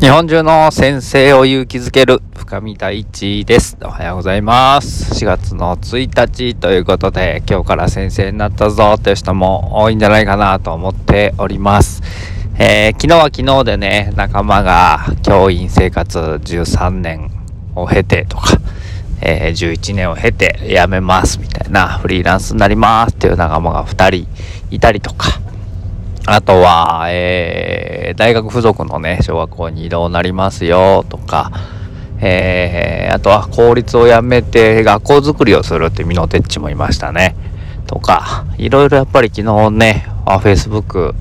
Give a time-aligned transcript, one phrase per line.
[0.00, 3.76] 日本中の先生を勇気づける深見太一です。
[3.82, 5.12] おはようございます。
[5.12, 12.02] 4月の1日ということで、今日から先生になったぞという人も多いんじゃないかなと思っております。
[12.58, 17.30] えー、昨日は昨日でね、仲間が教員生活13年
[17.74, 18.56] を経てとか、
[19.20, 24.26] えー、11年を経て辞めますみたいな、フリーランスになりますっていう仲間が2人
[24.70, 25.39] いたりとか、
[26.32, 31.50] あとは、えー、大学附属のね、小学校に移動になりますよとか、
[32.20, 37.34] えー、あとは公立を辞めて学校づくりをするってミノテッチもいましたね。
[37.88, 41.14] とか、いろいろやっぱり昨日ね、あ、Facebook、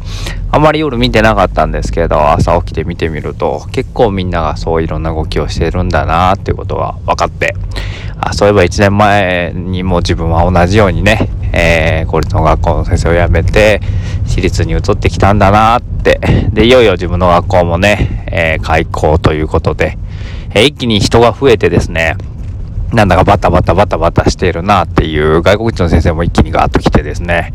[0.52, 7.55] あまり夜見てなかったんですけど、朝起きて見てみると、結構みんながそういろんな動きをしてるんだなっていうことが分かって、
[8.20, 13.81] あそういえば1年前にも自分は同じようにね、えー、公立の学校の先生を辞めて、
[14.26, 16.20] 私立に移ってきたんだなって。
[16.52, 19.98] で、いよいよ自分の学校もね、えー、開校ということで、
[20.52, 22.16] えー、一気に人が増えてですね、
[22.94, 27.53] なんだかバタバタバタバタしているなっていう外国人の先生も一気にガーッと来てですね、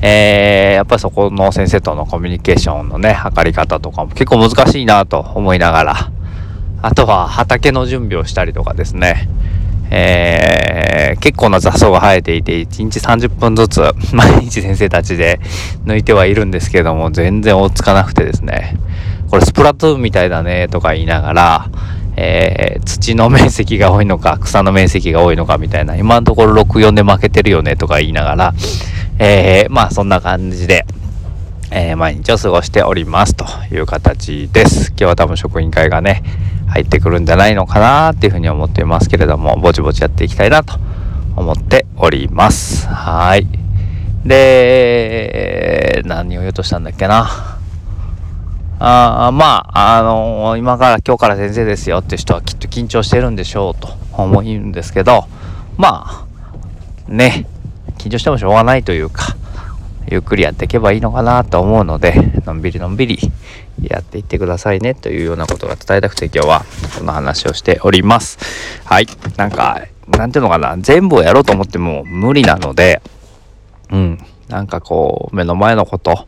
[0.00, 6.12] えー、やっぱりそこの先生とのコミュニケーションのね、測り方とかも結構難しいなと思いながら、
[6.80, 9.28] あとは畑の準備をしたりとかですね、
[9.90, 13.80] えー、結構な雑草が生えていて、1日30分ずつ、
[14.12, 15.40] 毎日先生たちで
[15.84, 18.76] 抜いてはいるんですけども、全然追っつかなくてですね、
[19.30, 21.70] これスプラトゥーンみたいだね、とか言いながら、
[22.16, 28.54] えー、土の面積が多いのか、草の面積が多いのかみたいな、今のところ64で負けてるよね、とか言いながら、
[29.18, 30.84] えー、まあそんな感じで、
[31.70, 34.88] えー、毎日を過ごしておりますという形です。
[34.90, 36.22] 今日は多分職員会がね、
[36.68, 40.78] 入ってくるんじゃないのかなっていうふうに思っていますけれども、ぼちぼちやっていきたいなと
[41.36, 42.86] 思っております。
[42.86, 43.46] はい。
[44.24, 47.58] で、何を言おうとしたんだっけな。
[48.80, 55.24] あまあ、あのー、今から今日から先生ですよって人はきっと緊張してるんでしょうと思うんですけど、
[55.76, 56.24] まあ、
[57.08, 57.46] ね、
[57.98, 59.36] 緊張してもしょうがないというか、
[60.10, 62.14] ゆっくりやっていけばいいのかなと思うので、
[62.46, 63.18] のんびりのんびり
[63.82, 66.64] やっていってくださいねというようなことが伝えたくて今日は
[66.98, 68.38] この話をしております。
[68.84, 69.06] はい。
[69.36, 73.02] なんか、なんていうのかな、全部をやろうと思っても無理なので、
[73.90, 74.18] うん。
[74.48, 76.26] なんかこう、目の前のこと、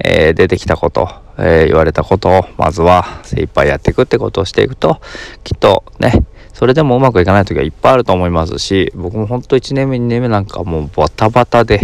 [0.00, 1.08] えー、出てきたこと、
[1.38, 5.00] えー、言われたことを、まずは精一杯やっていくってことをしていくと、
[5.44, 11.80] きっとね、それでもうまくいかない時はいっぱいあると思いますし、僕も本当1年目、2年目なんかもうバタバタで、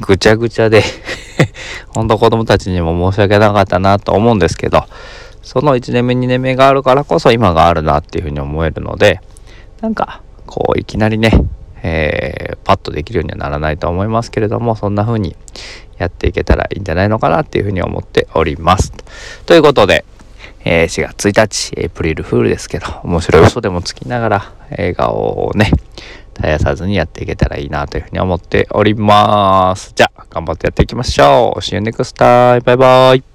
[0.00, 0.82] ぐちゃぐちゃで
[1.94, 4.84] 本当子供たちにも申し訳なかったなと思うんですけど、
[5.42, 9.20] その1年目、2年目があるからこそ今があるなっていうふうに思えるので、
[9.80, 11.32] なんか、こう、いきなりね、
[11.82, 15.34] えー、パッとできるようにはならないと思いますけれども、そんな風に
[15.98, 18.92] やっていけたらいいんじゃないのかなっていうふうに思っております。
[19.46, 20.04] ということで、
[20.64, 25.70] え、4月1日、エイプリルフールですけど、面白い嘘でもつきながら、笑顔をね、
[26.34, 29.92] 絶やさずにやっていけたらいいなというふうに思っております。
[29.94, 31.60] じゃあ、頑張ってやっていきましょう。
[31.60, 32.60] See you next time.
[32.62, 33.31] バイバイ。